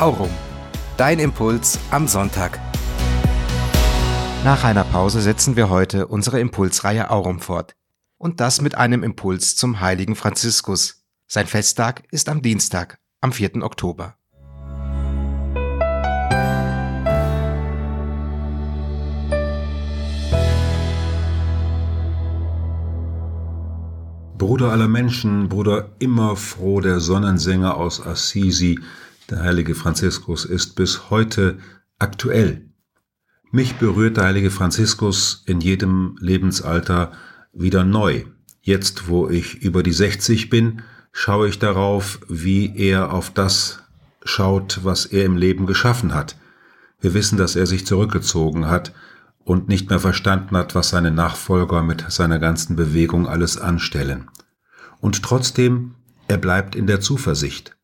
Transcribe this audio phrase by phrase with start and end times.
[0.00, 0.30] Aurum.
[0.96, 2.58] Dein Impuls am Sonntag.
[4.44, 7.76] Nach einer Pause setzen wir heute unsere Impulsreihe Aurum fort.
[8.16, 11.04] Und das mit einem Impuls zum heiligen Franziskus.
[11.26, 13.62] Sein Festtag ist am Dienstag, am 4.
[13.62, 14.16] Oktober.
[24.38, 28.80] Bruder aller Menschen, Bruder immer froh, der Sonnensänger aus Assisi,
[29.30, 31.58] der heilige Franziskus ist bis heute
[31.98, 32.66] aktuell.
[33.50, 37.12] Mich berührt der heilige Franziskus in jedem Lebensalter
[37.52, 38.24] wieder neu.
[38.62, 43.82] Jetzt, wo ich über die 60 bin, schaue ich darauf, wie er auf das
[44.24, 46.36] schaut, was er im Leben geschaffen hat.
[47.00, 48.92] Wir wissen, dass er sich zurückgezogen hat,
[49.44, 54.28] und nicht mehr verstanden hat, was seine Nachfolger mit seiner ganzen Bewegung alles anstellen.
[55.00, 55.94] Und trotzdem,
[56.28, 57.76] er bleibt in der Zuversicht.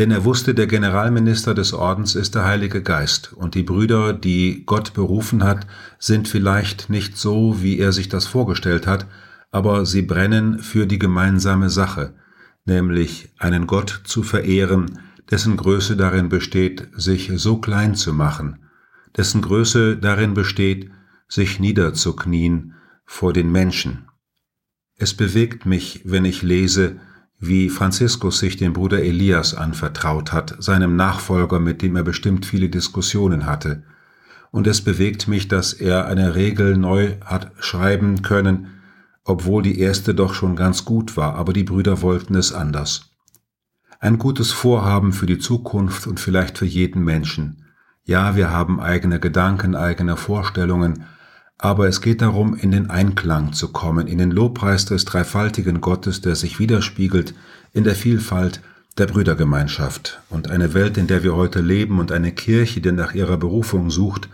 [0.00, 4.64] Denn er wusste, der Generalminister des Ordens ist der Heilige Geist, und die Brüder, die
[4.64, 5.66] Gott berufen hat,
[5.98, 9.06] sind vielleicht nicht so, wie er sich das vorgestellt hat,
[9.50, 12.14] aber sie brennen für die gemeinsame Sache,
[12.64, 18.60] nämlich einen Gott zu verehren, dessen Größe darin besteht, sich so klein zu machen,
[19.18, 20.90] dessen Größe darin besteht,
[21.28, 22.72] sich niederzuknien
[23.04, 24.08] vor den Menschen.
[24.96, 27.00] Es bewegt mich, wenn ich lese,
[27.40, 32.68] wie Franziskus sich dem Bruder Elias anvertraut hat, seinem Nachfolger, mit dem er bestimmt viele
[32.68, 33.82] Diskussionen hatte.
[34.50, 38.66] Und es bewegt mich, dass er eine Regel neu hat schreiben können,
[39.24, 43.10] obwohl die erste doch schon ganz gut war, aber die Brüder wollten es anders.
[44.00, 47.64] Ein gutes Vorhaben für die Zukunft und vielleicht für jeden Menschen.
[48.04, 51.04] Ja, wir haben eigene Gedanken, eigene Vorstellungen,
[51.62, 56.22] aber es geht darum, in den Einklang zu kommen, in den Lobpreis des dreifaltigen Gottes,
[56.22, 57.34] der sich widerspiegelt
[57.74, 58.62] in der Vielfalt
[58.96, 60.22] der Brüdergemeinschaft.
[60.30, 63.90] Und eine Welt, in der wir heute leben und eine Kirche, die nach ihrer Berufung
[63.90, 64.30] sucht,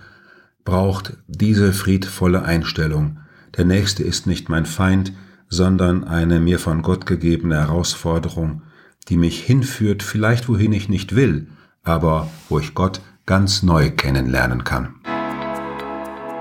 [0.64, 3.18] braucht diese friedvolle Einstellung.
[3.56, 5.12] Der Nächste ist nicht mein Feind,
[5.48, 8.62] sondern eine mir von Gott gegebene Herausforderung,
[9.08, 11.48] die mich hinführt, vielleicht wohin ich nicht will,
[11.82, 14.94] aber wo ich Gott ganz neu kennenlernen kann.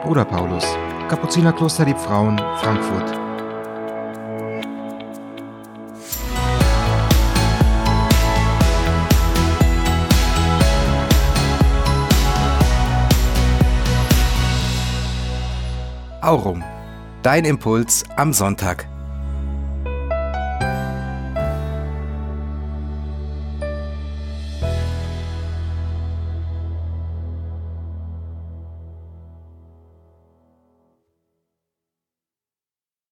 [0.06, 0.64] Bruder Paulus,
[1.10, 3.12] Kapuzinerkloster Liebfrauen, Frankfurt.
[16.22, 16.64] Aurum.
[17.24, 18.88] Dein Impuls am Sonntag.